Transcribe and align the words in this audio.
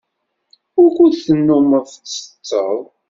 Wukud 0.77 1.13
tennummeḍ 1.25 1.85
tsetteḍ? 1.87 2.79